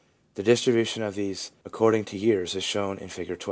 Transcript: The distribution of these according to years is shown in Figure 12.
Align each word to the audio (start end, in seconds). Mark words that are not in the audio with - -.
The 0.33 0.41
distribution 0.41 1.03
of 1.03 1.13
these 1.13 1.51
according 1.63 2.05
to 2.05 2.17
years 2.17 2.55
is 2.55 2.63
shown 2.63 2.97
in 2.97 3.07
Figure 3.07 3.35
12. 3.35 3.39